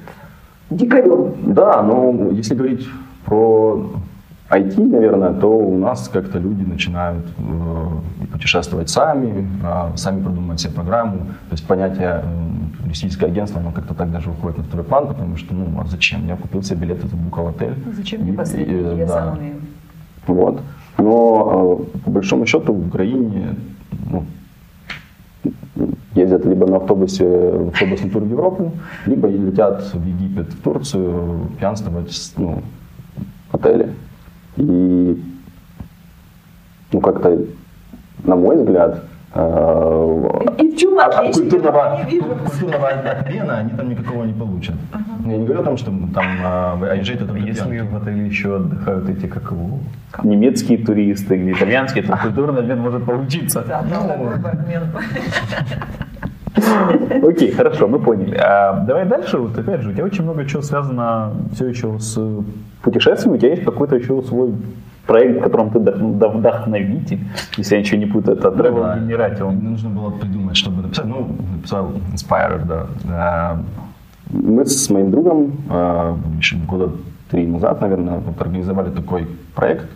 [0.70, 1.34] дикарем.
[1.54, 2.86] Да, но если говорить
[3.24, 3.90] про
[4.50, 10.72] IT, наверное, то у нас как-то люди начинают э, путешествовать сами, э, сами продумывать себе
[10.72, 11.18] программу.
[11.18, 15.36] То есть понятие э, туристическое агентство, оно как-то так даже уходит на второй план, потому
[15.36, 16.26] что, ну, а зачем?
[16.28, 17.74] Я купил себе билеты, забукал отель.
[17.92, 18.70] Зачем мне посредники?
[18.70, 19.12] э, Я да.
[19.12, 19.56] сам умею.
[20.28, 20.60] Вот.
[20.98, 23.56] Но э, по большому счету в Украине
[24.10, 24.24] ну,
[26.14, 28.72] ездят либо на автобусе в автобусный тур в Европу,
[29.06, 32.62] либо летят в Египет, в Турцию пьянствовать ну,
[33.50, 33.90] в отеле.
[34.56, 35.22] И
[36.92, 37.38] ну, как-то,
[38.24, 39.02] на мой взгляд,
[39.34, 42.00] э, И в чем от, культурного,
[42.44, 44.76] культурного обмена они там никакого не получат.
[45.26, 46.36] Я не говорю о том, что там
[46.78, 47.92] в IJ это только Если пьянки.
[47.92, 49.78] в отеле еще отдыхают эти, как его,
[50.22, 53.64] немецкие туристы или итальянские, то культурный обмен может получиться.
[53.66, 54.86] Да, ну, такой момент.
[57.22, 58.36] Окей, хорошо, мы поняли.
[58.36, 59.38] А давай дальше.
[59.38, 62.18] Вот опять же, у тебя очень много чего связано все еще с
[62.82, 63.36] путешествиями.
[63.36, 64.54] У тебя есть какой-то еще свой
[65.06, 67.18] проект, в котором ты вдох- вдох- вдохновитель,
[67.56, 69.50] если я ничего не путаю, это Travel Да, Generator.
[69.52, 71.04] Мне нужно было придумать, чтобы написать.
[71.06, 72.86] Ну, написал Inspirer, да.
[73.54, 73.56] Э,
[74.32, 76.90] Мы с моим другом э, еще года
[77.30, 79.86] три назад, наверное, организовали такой проект.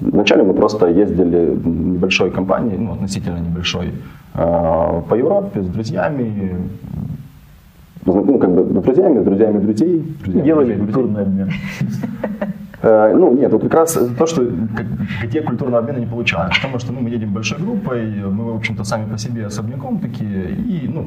[0.00, 3.92] Вначале мы просто ездили небольшой компании, ну, относительно небольшой,
[4.34, 6.56] э, по Европе с друзьями,
[8.04, 10.16] ну, как бы друзьями, друзьями друзей.
[10.22, 10.94] друзьями Делали друзей, друзей.
[10.94, 11.50] культурный обмен.
[12.82, 14.46] Э, ну, нет, вот как раз то, что
[15.24, 16.54] где культурного обмена не получалось.
[16.56, 20.50] Потому что ну, мы едем большой группой, мы, в общем-то, сами по себе особняком такие,
[20.50, 21.06] и, ну,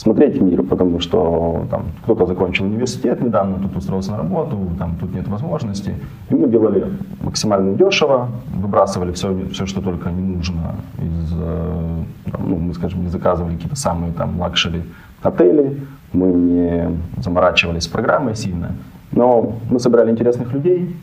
[0.00, 5.14] смотреть мир, потому что там кто-то закончил университет недавно, тут устроился на работу, там тут
[5.14, 5.94] нет возможности.
[6.30, 6.86] И мы делали
[7.22, 12.02] максимально дешево, выбрасывали все, все что только не нужно из, э,
[12.38, 14.82] ну, мы, скажем, не заказывали какие-то самые там luxury
[15.22, 15.78] отели,
[16.14, 18.70] мы не заморачивались с программой сильно,
[19.12, 20.96] но мы собирали интересных людей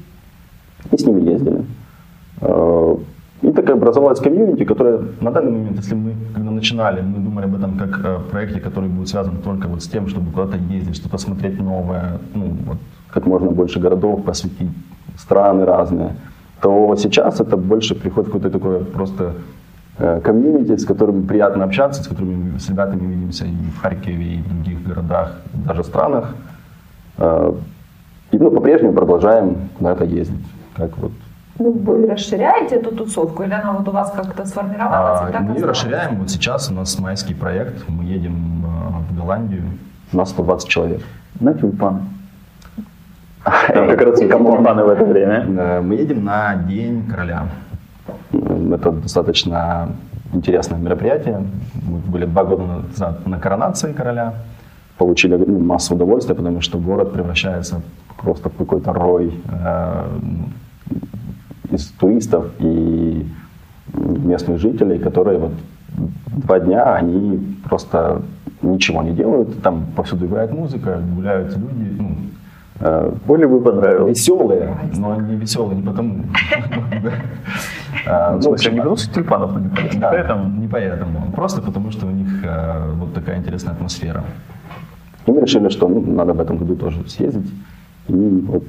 [0.91, 1.65] и с ними ездили.
[2.41, 2.95] Э,
[3.43, 6.15] и так образовалась комьюнити, которая на данный момент, если мы
[6.57, 10.07] начинали, мы думали об этом как о проекте, который будет связан только вот с тем,
[10.07, 12.77] чтобы куда-то ездить, что-то смотреть новое, ну, вот,
[13.09, 14.69] как можно больше городов посвятить,
[15.17, 16.15] страны разные,
[16.61, 19.33] то сейчас это больше приходит какое-то такое просто
[19.97, 24.41] э, комьюнити, с которыми приятно общаться, с которыми с ребятами видимся и в Харькове, и
[24.41, 26.35] в других городах, даже странах.
[27.17, 27.53] Э,
[28.31, 31.11] и ну, по-прежнему продолжаем куда-то ездить, как вот
[31.59, 35.33] ну, вы расширяете эту тусовку, или она вот у вас как-то сформировалась?
[35.33, 36.19] А, мы расширяем.
[36.19, 37.87] Вот сейчас у нас майский проект.
[37.87, 39.63] Мы едем а, в Голландию.
[40.13, 41.01] У нас 120 человек.
[41.39, 41.99] На тюльпаны.
[43.43, 45.81] Там как раз тюльпаны в это время.
[45.81, 47.47] Мы едем на День короля.
[48.31, 49.89] Это достаточно
[50.33, 51.43] интересное мероприятие.
[51.83, 54.33] Мы были два года назад на коронации короля.
[54.97, 57.81] Получили массу удовольствия, потому что город превращается
[58.17, 60.03] просто в какой-то рой э,
[61.77, 63.25] из туристов и
[63.93, 65.51] местных жителей, которые вот
[66.27, 68.21] два дня, они просто
[68.61, 72.15] ничего не делают, там повсюду играет музыка, гуляют люди, ну,
[72.79, 74.17] э, более бы понравилось.
[74.17, 76.23] Веселые, но они веселые не потому.
[78.09, 80.61] Ну, не потому что тюльпанов не поэтому.
[80.61, 81.31] Не поэтому.
[81.35, 84.23] Просто потому что у них э, вот такая интересная атмосфера.
[85.25, 87.51] И мы решили, что ну, надо в этом году тоже съездить.
[88.07, 88.13] И
[88.47, 88.63] вот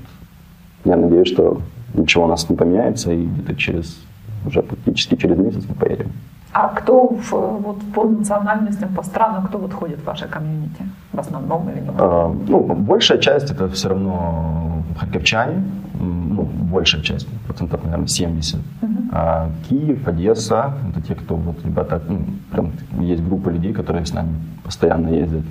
[0.85, 1.61] я надеюсь, что
[1.95, 3.99] ничего у нас не поменяется, и где-то через,
[4.47, 6.13] уже практически через месяц мы поедем.
[6.53, 10.83] А кто в, вот, по национальностям, по странам, кто вот ходит в ваше комьюнити?
[11.13, 11.95] В основном или нет?
[11.99, 15.63] А, ну, большая часть это все равно харьковчане,
[16.01, 18.57] ну, большая часть, процентов, наверное, 70.
[18.57, 18.89] Uh-huh.
[19.13, 22.21] А, Киев, Одесса, это те, кто вот ребята, ну,
[22.51, 25.45] прям есть группа людей, которые с нами постоянно ездят.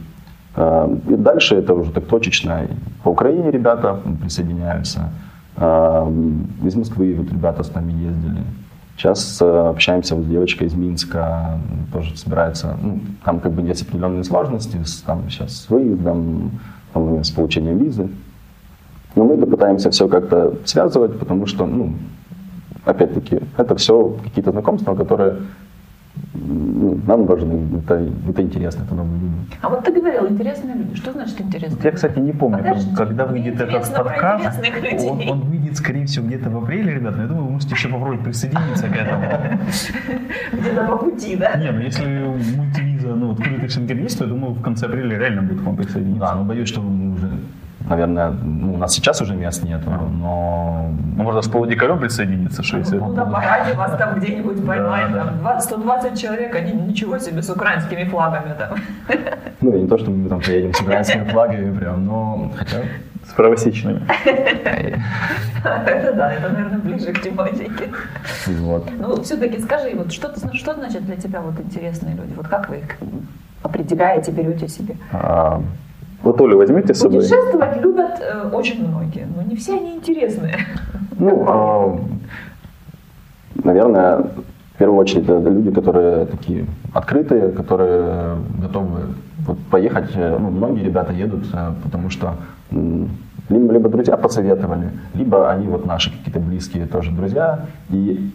[0.56, 2.62] А, и дальше это уже так точечно.
[3.04, 5.10] По Украине ребята присоединяются.
[5.58, 8.43] Из Москвы вот ребята с нами ездили.
[8.96, 11.60] Сейчас э, общаемся вот с девочкой из Минска,
[11.93, 16.60] тоже собирается, ну, там как бы есть определенные сложности, там сейчас с выездом,
[16.93, 18.10] там, с получением визы.
[19.15, 21.93] Но мы пытаемся все как-то связывать, потому что, ну,
[22.86, 25.38] опять-таки, это все какие-то знакомства, которые
[27.08, 29.34] нам важны, это, это интересно, это люди.
[29.62, 30.96] А вот ты говорил, интересные люди.
[30.96, 34.60] Что значит интересные Я, кстати, не помню, Подожди, когда выйдет этот подкаст,
[35.10, 37.18] он, он выйдет, скорее всего, где-то в апреле, ребята.
[37.18, 39.26] Но я думаю, вы можете еще попробовать присоединиться к этому.
[40.54, 41.56] Где-то по пути, да?
[41.56, 42.06] Не, ну если
[42.56, 43.38] мультивиза, ну,
[43.70, 46.20] шенген есть, то я думаю, в конце апреля реально будет к вам присоединиться.
[46.20, 46.82] Да, но боюсь, что
[47.89, 50.91] наверное, ну, у нас сейчас уже мест нет, но...
[51.17, 52.97] Ну, можно с полудикарем присоединиться, что если...
[52.97, 57.41] Ну, на параде вас там где-нибудь поймают, да, там, 20, 120 человек, они ничего себе
[57.41, 58.78] с украинскими флагами там.
[59.62, 62.78] Ну, и не то, что мы там поедем с украинскими флагами прям, но хотя...
[63.28, 64.02] С правосечными.
[64.26, 67.89] Это да, это, наверное, ближе к тематике.
[68.47, 68.89] Вот.
[68.97, 72.34] Ну, все-таки скажи, вот что, что значит для тебя вот интересные люди?
[72.38, 72.97] Вот как вы их
[73.63, 74.95] определяете, берете себе?
[76.22, 77.20] А, вот Олю возьмите с собой.
[77.20, 80.58] Путешествовать любят э, очень многие, но не все они интересные.
[81.20, 81.98] Ну, э,
[83.64, 84.24] наверное,
[84.76, 89.00] в первую очередь это люди, которые такие открытые, которые готовы
[89.46, 90.12] вот, поехать.
[90.16, 92.36] Э, ну, многие ребята едут, э, потому что
[92.72, 97.66] либо, либо друзья посоветовали, либо они вот наши какие-то близкие тоже друзья.
[97.90, 98.32] И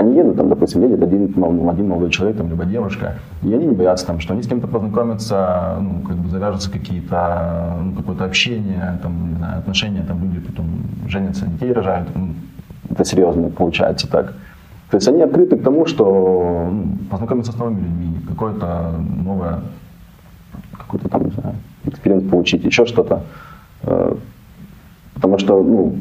[0.00, 3.74] они едут, там, допустим, едет один, один молодой человек, там, либо девушка, и они не
[3.74, 8.98] боятся, там, что они с кем-то познакомятся, ну, как бы завяжутся какие-то, ну, какое-то общение,
[9.02, 10.66] там, не знаю, отношения, там, люди потом
[11.06, 12.08] женятся, детей рожают,
[12.88, 14.32] это серьезно получается так.
[14.90, 19.60] То есть они открыты к тому, что ну, познакомиться с новыми людьми, какое-то новое,
[20.72, 21.54] какой-то там, не знаю,
[21.84, 23.22] experience получить, еще что-то.
[23.82, 24.16] Э,
[25.14, 25.94] потому что, ну,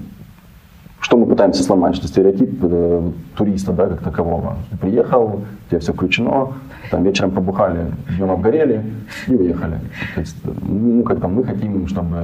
[1.00, 4.58] что мы пытаемся сломать, что стереотип э, туриста, да, как такового.
[4.70, 6.54] Ты приехал, тебе все включено,
[6.92, 8.84] там вечером побухали, днем обгорели
[9.28, 9.80] и уехали.
[10.16, 12.18] То есть, ну, как там, мы хотим, чтобы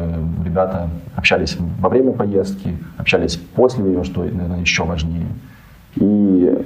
[0.43, 5.27] ребята общались во время поездки, общались после нее, что, наверное, еще важнее.
[5.95, 6.65] И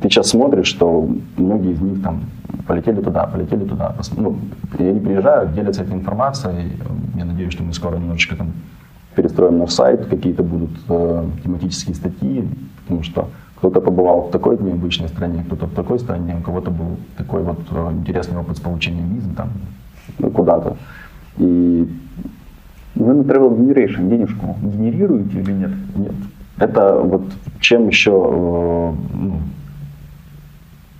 [0.00, 2.22] ты сейчас смотришь, что многие из них там
[2.66, 3.94] полетели туда, полетели туда.
[4.16, 4.38] Ну,
[4.78, 6.72] и они приезжают, делятся этой информацией.
[7.16, 8.52] Я надеюсь, что мы скоро немножечко там
[9.18, 12.48] перестроим наш сайт, какие-то будут э, тематические статьи,
[12.82, 16.96] потому что кто-то побывал в такой необычной стране, кто-то в такой стране, у кого-то был
[17.16, 19.48] такой вот э, интересный опыт с получением визы там
[20.20, 20.76] ну, куда-то.
[21.36, 21.88] И
[22.94, 25.72] вы на Travel Generation денежку генерируете или нет?
[25.96, 26.14] Нет.
[26.58, 27.22] Это вот
[27.58, 29.32] чем еще, э, ну,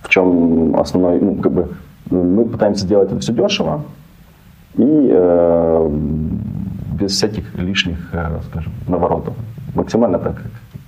[0.01, 1.69] в чем основной, ну, как бы,
[2.11, 3.85] мы пытаемся сделать это все дешево
[4.75, 5.89] и э,
[6.99, 9.33] без всяких лишних, э, скажем, наворотов.
[9.75, 10.35] Максимально так,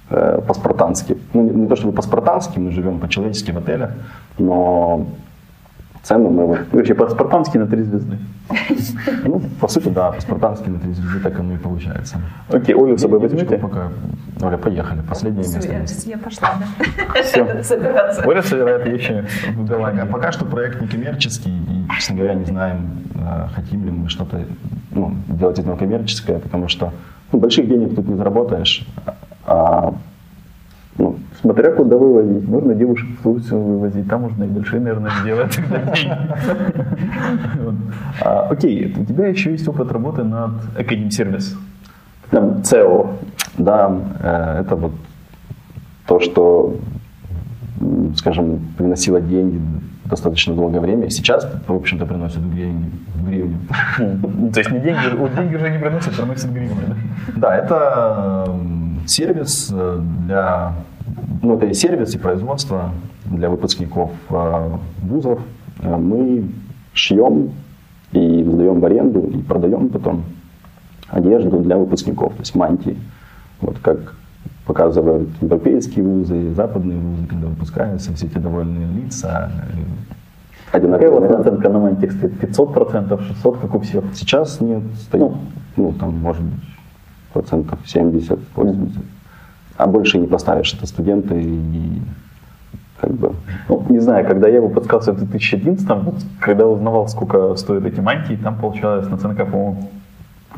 [0.09, 1.17] э, по-спартански.
[1.33, 3.91] Ну, не, не то чтобы по-спартански, мы живем по-человечески в отелях,
[4.37, 5.05] но
[6.03, 6.45] цены мы...
[6.45, 8.17] Вот, Вообще по-спартански на три звезды.
[9.25, 12.17] Ну, по сути, да, по-спартански на три звезды так оно и получается.
[12.49, 13.57] Окей, Олю с собой возьмете?
[13.57, 13.89] Пока...
[14.41, 16.09] Оля, поехали, последнее Всё, место.
[16.09, 17.21] я, я пошла, да.
[17.21, 17.63] Все.
[17.63, 18.23] Собираться.
[18.27, 20.11] Оля собирает вещи в Пока, Голландии.
[20.11, 24.41] пока что проект некоммерческий, и, честно говоря, не знаем, э, хотим ли мы что-то
[24.91, 26.91] ну, делать из него коммерческое, потому что
[27.31, 28.85] ну, больших денег тут не заработаешь,
[29.45, 29.93] а
[30.97, 32.47] ну, Смотря куда вывозить.
[32.47, 35.59] Можно девушек в Турцию вывозить, там можно и большие, наверное, сделать.
[38.23, 41.55] А, Окей, у тебя еще есть опыт работы над Academy Service.
[42.29, 43.15] Там CEO.
[43.57, 44.91] Да, э, это вот
[46.07, 46.75] то, что,
[48.15, 49.61] скажем, приносило деньги
[50.05, 53.57] достаточно долгое время, и сейчас, в общем-то, приносит в гривне.
[54.53, 56.95] То есть не деньги, деньги уже не приносят, приносят гривны.
[57.35, 57.55] да?
[57.55, 58.53] Это
[59.07, 60.73] сервис э, для,
[61.41, 62.91] ну это и сервис, и производство
[63.25, 64.69] для выпускников э,
[65.01, 65.39] вузов.
[65.81, 66.43] Мы
[66.93, 67.51] шьем
[68.11, 70.23] и сдаем в аренду и продаем потом
[71.07, 72.97] одежду для выпускников, то есть мантии.
[73.61, 74.15] Вот как
[74.65, 79.51] показывают европейские вузы, западные вузы, когда выпускаются, все эти довольные лица.
[79.73, 79.77] э,
[80.71, 81.37] Какая одинаковые вас наряды.
[81.51, 82.33] наценка на мантик стоит?
[82.43, 84.03] 500%, 600, как у всех?
[84.13, 85.37] Сейчас нет, стоит, Ну.
[85.77, 86.63] ну, там, может быть,
[87.33, 89.03] процентов 70, 80.
[89.77, 92.01] А больше не поставишь, это студенты и
[92.99, 93.33] как бы...
[93.67, 98.35] Ну, не знаю, когда я выпускался в 2011, вот, когда узнавал, сколько стоят эти мантии,
[98.35, 99.89] там получалась наценка, по-моему,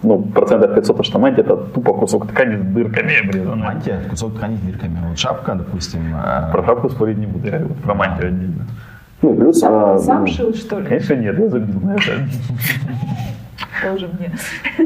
[0.04, 3.66] ну, процентов 500, потому что мантия это тупо кусок ткани с дырками обрезанная.
[3.66, 4.98] Мантия, кусок ткани с дырками.
[5.08, 6.16] Вот шапка, допустим.
[6.16, 8.66] э, Про шапку спорить не буду, я вот про мантию отдельно.
[9.22, 9.60] Ну, плюс...
[9.60, 10.88] Сам ну, шил, что ли?
[10.88, 12.12] Конечно, нет, я забил на это.
[13.82, 14.32] Тоже мне.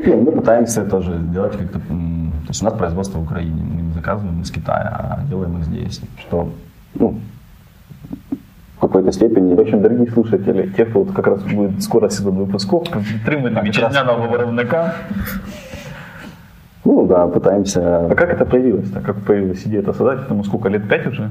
[0.05, 1.79] ну, мы пытаемся тоже делать как-то...
[1.79, 5.65] То есть у нас производство в Украине, мы не заказываем из Китая, а делаем их
[5.65, 6.01] здесь.
[6.19, 6.49] Что,
[6.95, 7.19] ну,
[8.77, 9.55] в какой-то степени...
[9.55, 14.27] В общем, дорогие слушатели, те, кто вот как раз будет скоро сезон выпусков, підтримуйте вітчизняного
[14.27, 14.93] виробника.
[16.85, 18.07] Ну да, пытаемся...
[18.11, 18.89] А как это появилось?
[18.89, 20.19] Так как появилась идея это создать?
[20.19, 20.87] Этому сколько лет?
[20.87, 21.29] Пять уже?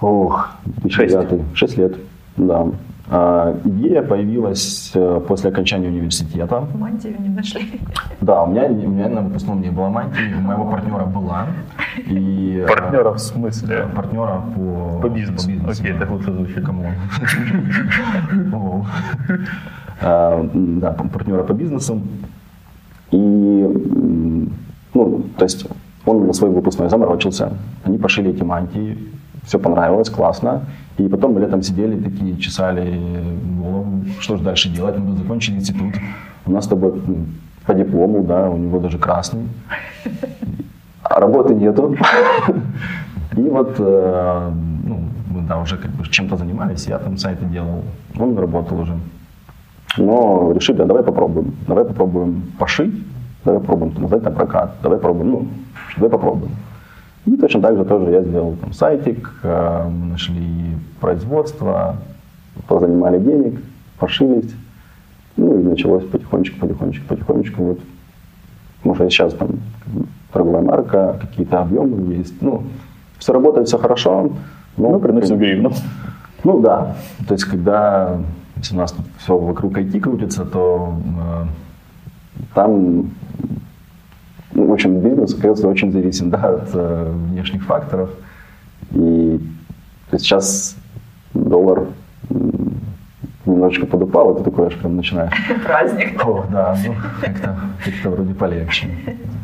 [0.00, 1.40] Ох, 2009.
[1.54, 1.96] Шесть лет,
[2.36, 2.66] да.
[3.10, 6.66] А, идея появилась э, после окончания университета.
[6.74, 7.80] Мантию не нашли.
[8.20, 11.46] Да, у меня, у меня на выпускном не было мантии, у моего партнера была.
[12.06, 13.88] И, э, Партнера в смысле?
[13.94, 15.50] партнера по, По бизнесу.
[15.68, 15.98] Окей, да.
[15.98, 16.64] так лучше звучит.
[16.64, 16.86] Кому?
[20.00, 22.00] А, Да, партнера по бизнесу.
[23.10, 23.16] И,
[24.94, 25.66] ну, то есть
[26.06, 27.52] он на свой выпускной заморочился.
[27.84, 28.98] Они пошили эти мантии,
[29.44, 30.62] все понравилось, классно.
[30.98, 33.00] И потом мы летом сидели такие, чесали
[33.58, 35.94] голову, что же дальше делать, мы закончили институт.
[36.46, 36.92] У нас с тобой
[37.66, 39.48] по диплому, да, у него даже красный.
[41.02, 41.96] А работы нету.
[43.36, 44.50] И вот, э,
[44.84, 47.82] ну, мы, да, уже как бы чем-то занимались, я там сайты делал,
[48.18, 48.96] он работал уже.
[49.96, 52.94] Но решили, а давай попробуем, давай попробуем пошить,
[53.44, 55.48] давай попробуем там, сдать на прокат, давай попробуем, ну,
[55.96, 56.52] давай попробуем.
[57.26, 60.46] И точно так же тоже я сделал там сайтик, э, мы нашли
[61.00, 61.96] производство,
[62.68, 63.60] позанимали денег,
[63.98, 64.54] пошились.
[65.36, 67.62] Ну и началось потихонечку, потихонечку, потихонечку.
[67.64, 67.80] Вот.
[68.84, 69.48] Может, сейчас там
[70.32, 72.40] торговая марка, какие-то объемы есть.
[72.42, 72.64] Ну,
[73.18, 74.30] все работает, все хорошо.
[74.76, 75.72] Но Ну, приносим гривну.
[76.44, 78.18] ну да, то есть когда
[78.56, 81.44] если у нас все вокруг IT крутится, то э,
[82.54, 83.10] там,
[84.54, 88.10] ну, в общем, бизнес, оказывается, очень зависим да, от э, внешних факторов.
[88.92, 89.40] И
[90.12, 90.76] сейчас
[91.34, 91.86] доллар
[93.46, 95.32] немножечко подупал, и ты такой аж прям начинаешь.
[95.66, 96.24] Праздник.
[96.24, 98.88] О, да, ну как-то как вроде полегче.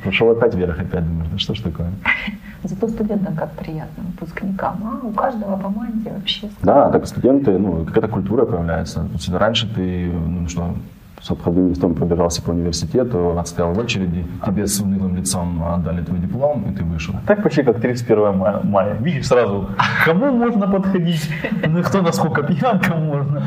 [0.05, 1.91] Пошел опять вверх, опять думаешь, да что ж такое?
[2.63, 4.81] Зато студентам как приятно, выпускникам.
[4.85, 6.49] А у каждого по мантии вообще.
[6.63, 9.09] Да, так студенты, ну, какая-то культура появляется.
[9.33, 10.75] Раньше ты, ну, что,
[11.23, 16.19] с обходным листом пробежался по университету, отстоял в очереди, тебе с унылым лицом отдали твой
[16.19, 17.15] диплом, и ты вышел.
[17.27, 18.61] Так почти как 31 мая.
[18.65, 18.95] мая.
[19.01, 19.69] Видишь сразу,
[20.05, 21.29] кому можно подходить,
[21.67, 23.43] ну, кто насколько пьян, кому можно.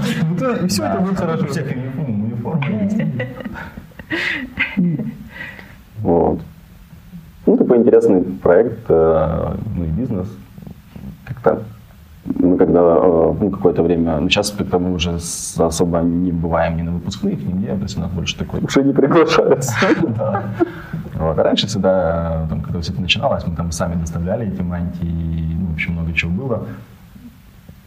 [0.64, 1.48] И все это будет хорошо.
[1.48, 1.68] всех.
[6.00, 6.42] Вот.
[7.46, 10.28] Ну, такой интересный проект, э, ну и бизнес.
[11.26, 11.64] Как-то
[12.26, 15.20] мы когда э, ну, какое-то время, ну сейчас как-то мы уже
[15.58, 18.62] особо не бываем ни на выпускных, нигде, то есть у нас больше такой...
[18.62, 19.74] Уже не приглашаются.
[20.18, 20.44] Да.
[21.16, 21.38] Вот.
[21.40, 25.56] А раньше всегда, там, когда все это начиналось, мы там сами доставляли эти мантии, и,
[25.56, 26.66] ну, в общем, много чего было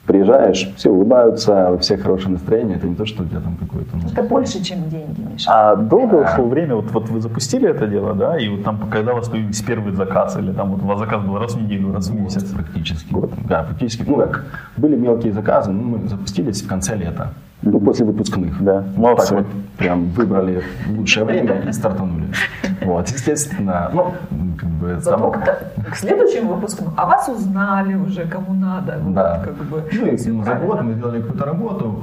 [0.06, 3.96] приезжаешь, все улыбаются, у всех хорошее настроение, это не то, что у тебя там какое-то...
[3.96, 4.08] Ну...
[4.10, 5.50] Это больше, чем деньги, Миша.
[5.50, 9.12] А долго ушло время, вот, вот вы запустили это дело, да, и вот там, когда
[9.12, 11.92] у вас появился первый заказ, или там вот у вас заказ был раз в неделю,
[11.92, 12.44] раз в месяц?
[12.44, 13.12] Практически.
[13.12, 13.32] Год.
[13.48, 14.04] Да, практически.
[14.06, 14.44] Ну как,
[14.76, 17.32] были мелкие заказы, но мы запустились в конце лета.
[17.66, 18.62] Ну, после выпускных.
[18.62, 19.34] Да, молодцы.
[19.34, 19.46] Так вот,
[19.76, 22.26] прям выбрали лучшее время и стартанули.
[22.82, 24.12] Вот, естественно, ну,
[24.56, 25.00] как бы...
[25.04, 25.32] Там...
[25.32, 29.00] К следующему выпуску, а вас узнали уже, кому надо.
[29.08, 29.42] Да.
[29.44, 32.00] как бы, ну, и за год мы сделали какую-то работу,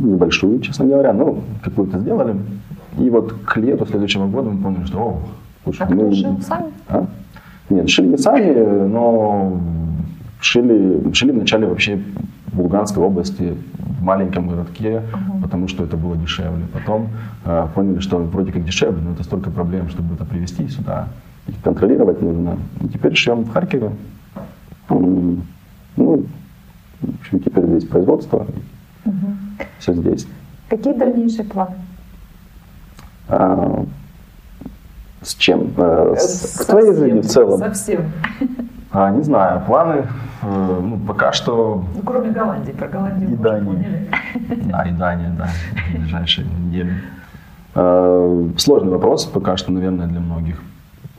[0.00, 2.36] небольшую, честно говоря, ну, какую-то сделали.
[2.98, 5.18] И вот к лету следующего года мы поняли, что, о,
[5.62, 6.12] слушай, а мы...
[6.12, 6.72] шили сами?
[6.88, 7.06] А?
[7.70, 9.60] Нет, шили не сами, но
[10.40, 12.00] шили, шили вначале вообще
[12.52, 15.42] в Луганской области, в маленьком городке, uh-huh.
[15.42, 16.66] потому что это было дешевле.
[16.72, 17.08] Потом
[17.44, 21.08] э, поняли, что вроде как дешевле, но это столько проблем, чтобы это привезти сюда.
[21.46, 22.58] Их контролировать нужно.
[22.80, 23.90] И теперь шьем в Харькове.
[24.88, 25.38] Ну,
[25.96, 26.24] в
[27.20, 28.46] общем, теперь здесь производство.
[29.04, 29.66] Uh-huh.
[29.78, 30.26] Все здесь.
[30.68, 31.74] Какие дальнейшие планы?
[33.28, 33.84] А,
[35.22, 35.72] с чем?
[35.76, 37.58] А, с, с твоей жизнью в целом?
[37.58, 38.12] Совсем.
[38.92, 40.04] А, не знаю, планы
[40.42, 41.82] э, ну, пока что...
[41.94, 44.10] Ну, кроме Голландии, про Голландию и Дании.
[44.66, 46.92] Да, и Дания, да, в ближайшие недели.
[47.74, 50.62] Э, сложный вопрос пока что, наверное, для многих.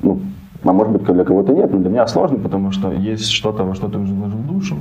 [0.04, 0.22] Ну,
[0.64, 3.74] а может быть, для кого-то нет, но для меня сложный, потому что есть что-то, во
[3.74, 4.78] что ты уже вложил душу,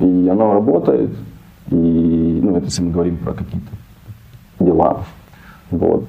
[0.00, 1.16] и оно работает,
[1.70, 3.70] и, ну, это если мы говорим про какие-то
[4.60, 4.98] дела.
[5.70, 6.04] Вот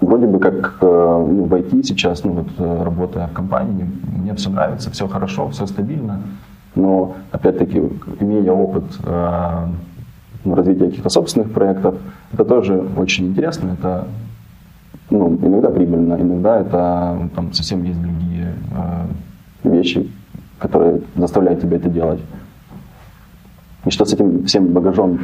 [0.00, 3.86] вроде бы как э, в IT сейчас, ну вот э, работая в компании,
[4.16, 6.20] мне все нравится, все хорошо, все стабильно,
[6.74, 7.82] но опять-таки,
[8.20, 9.66] имея опыт э,
[10.44, 11.96] ну, развития каких-то собственных проектов,
[12.32, 14.06] это тоже очень интересно, это
[15.10, 18.54] ну, иногда прибыльно, иногда это там совсем есть другие
[19.64, 20.10] вещи,
[20.58, 22.20] которые заставляют тебя это делать.
[23.86, 25.18] И что с этим всем багажом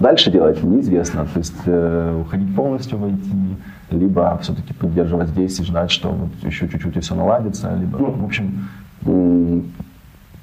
[0.00, 3.56] Дальше делать неизвестно, то есть э, уходить полностью в IT,
[3.90, 8.12] либо все-таки поддерживать здесь и ждать, что вот еще чуть-чуть и все наладится, либо, ну,
[8.12, 8.68] в общем,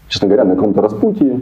[0.10, 1.39] честно говоря, на каком-то распутье.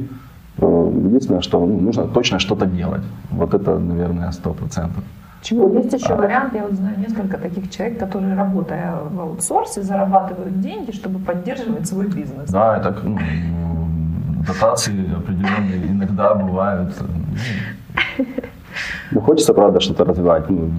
[0.57, 3.01] Э, единственное, что ну, нужно точно что-то делать.
[3.31, 5.03] Вот это, наверное, сто процентов.
[5.41, 5.67] Чего?
[5.73, 6.15] Есть еще а.
[6.15, 11.87] вариант, я вот знаю несколько таких человек, которые, работая в аутсорсе, зарабатывают деньги, чтобы поддерживать
[11.87, 12.49] свой бизнес.
[12.49, 13.17] Да, это ну,
[14.47, 16.93] дотации определенные иногда бывают.
[19.11, 20.49] Ну, хочется, правда, что-то развивать.
[20.49, 20.71] Ну,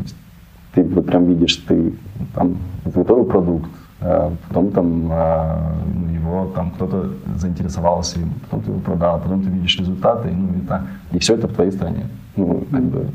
[0.75, 1.95] ты вот прям видишь, ты
[2.35, 5.73] там готовый продукт, а потом там а,
[6.13, 10.67] его там кто-то заинтересовался им, потом ты его продал, потом ты видишь результаты, ну и
[10.67, 10.83] так.
[11.13, 12.07] И все это в твоей стране.
[12.37, 13.07] Ну, как бы...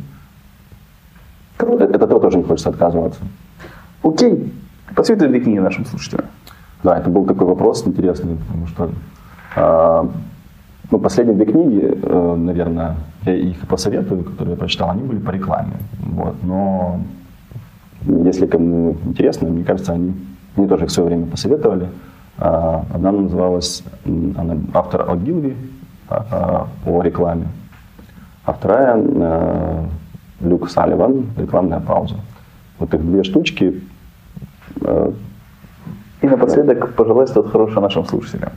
[1.58, 1.84] Круто.
[1.84, 3.20] Это, это тоже не хочется отказываться.
[4.04, 4.54] Окей.
[4.96, 6.26] Посоветуй две книги нашим слушателям.
[6.84, 8.90] Да, это был такой вопрос интересный, потому что
[9.56, 10.10] а,
[10.92, 12.96] ну, последние две книги, э, наверное,
[13.26, 15.78] их посоветую, которые я прочитал, они были по рекламе.
[16.02, 16.36] Вот.
[16.44, 17.02] Но
[18.02, 20.14] если кому интересно, мне кажется, они
[20.56, 21.90] мне тоже их в свое время посоветовали.
[22.38, 25.56] А, одна называлась, она автор Огилви
[26.10, 27.48] а, а, о рекламе,
[28.46, 29.90] а вторая
[30.40, 32.16] Люк Салливан «Рекламная пауза».
[32.80, 33.84] Вот их две штучки.
[36.22, 38.52] И напоследок пожелай что-то хорошее нашим слушателям.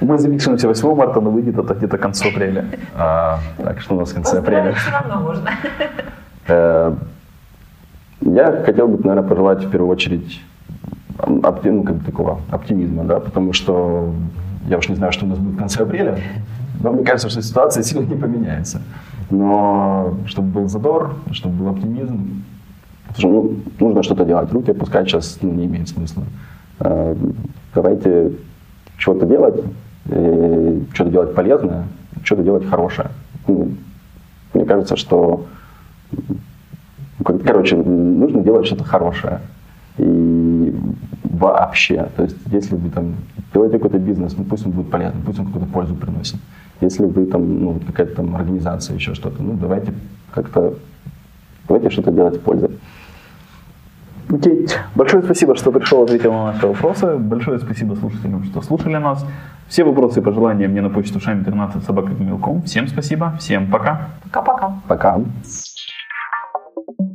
[0.00, 2.64] Мы запишемся 8 марта, но выйдет это где-то к концу апреля.
[2.94, 4.72] А, так, что у нас в конце апреля?
[4.72, 5.50] все равно можно.
[6.48, 6.94] Э,
[8.22, 10.40] я хотел бы, наверное, пожелать в первую очередь
[11.18, 14.12] оптим, ну, как бы такого оптимизма, да, потому что
[14.68, 16.18] я уж не знаю, что у нас будет в конце апреля,
[16.82, 18.80] но мне кажется, что ситуация сильно не поменяется.
[19.30, 22.42] Но чтобы был задор, чтобы был оптимизм,
[23.08, 24.50] потому что ну, нужно что-то делать.
[24.52, 26.24] Руки опускать сейчас ну, не имеет смысла.
[26.80, 27.14] Э,
[27.74, 28.32] давайте
[28.96, 29.62] что-то делать,
[30.92, 31.84] что-то делать полезное,
[32.24, 33.08] что-то делать хорошее.
[33.46, 33.72] Ну,
[34.54, 35.46] мне кажется, что,
[37.24, 39.40] короче, нужно делать что-то хорошее.
[39.98, 40.74] И
[41.24, 43.14] вообще, то есть, если вы там
[43.52, 46.40] делаете какой-то бизнес, ну пусть он будет полезным, пусть он какую-то пользу приносит.
[46.80, 49.92] Если вы там, ну, какая-то там организация, еще что-то, ну, давайте
[50.32, 50.74] как-то,
[51.68, 52.70] давайте что-то делать в пользу.
[54.28, 54.66] Окей.
[54.94, 57.16] Большое спасибо, что пришел, ответил на наши вопросы.
[57.16, 59.24] Большое спасибо слушателям, что слушали нас.
[59.68, 62.10] Все вопросы и пожелания мне на почту шами 13 собака
[62.64, 64.08] Всем спасибо, всем пока.
[64.24, 64.74] Пока-пока.
[64.88, 65.20] Пока.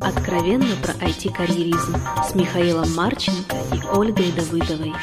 [0.02, 4.94] Откровенно про IT-карьеризм с Михаилом Марченко и Ольгой Давыдовой.